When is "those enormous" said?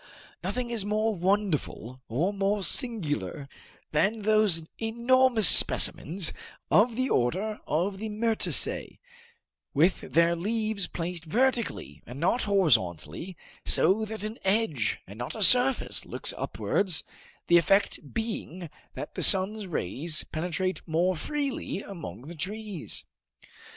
4.23-5.47